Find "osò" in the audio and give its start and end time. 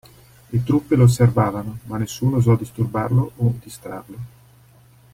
2.37-2.55